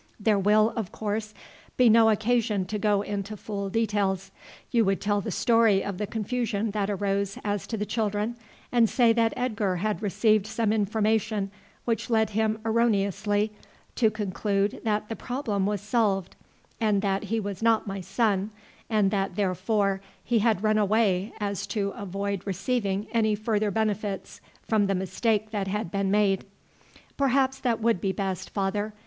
[0.19, 1.31] There will, of course,
[1.77, 4.31] be no occasion to go into full details.
[4.71, 8.35] You would tell the story of the confusion that arose as to the children,
[8.71, 11.51] and say that Edgar had received some information
[11.85, 13.51] which led him erroneously
[13.97, 16.35] to conclude that the problem was solved,
[16.79, 18.49] and that he was not my son,
[18.89, 24.41] and that therefore he had run away so as to avoid receiving any further benefits
[24.67, 26.43] from the mistake that had been made."
[27.17, 28.95] "Perhaps that would be best, father.